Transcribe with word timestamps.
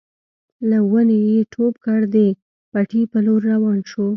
له 0.69 0.77
ونې 0.91 1.17
يې 1.29 1.39
ټوپ 1.53 1.73
کړ 1.85 1.99
د 2.15 2.17
پټي 2.71 3.01
په 3.11 3.17
لور 3.25 3.41
روان 3.53 3.79
شو. 3.89 4.07